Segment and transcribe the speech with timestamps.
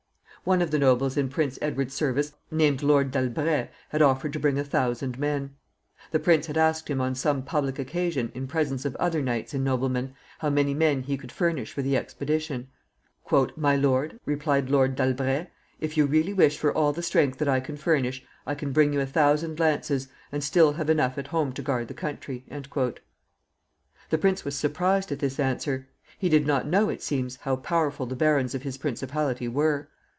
[0.43, 4.57] One of the nobles in Prince Edward's service, named Lord D'Albret, had offered to bring
[4.57, 5.55] a thousand men.
[6.09, 9.63] The prince had asked him on some public occasion, in presence of other knights and
[9.63, 12.69] noblemen, how many men he could furnish for the expedition.
[13.55, 17.59] "My lord," replied Lord D'Albret, "if you really wish for all the strength that I
[17.59, 21.53] can furnish, I can bring you a thousand lances, and still have enough at home
[21.53, 25.87] to guard the country." The prince was surprised at this answer.
[26.17, 29.87] He did not know, it seems, how powerful the barons of his principality were.